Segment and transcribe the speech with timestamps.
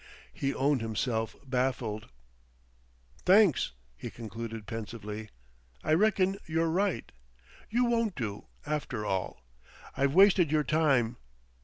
[0.33, 2.09] He owned himself baffled.
[3.23, 5.29] "Thanks," he concluded pensively;
[5.83, 7.11] "I reckon you're right.
[7.69, 9.45] You won't do, after all.
[9.95, 11.17] I've wasted your time.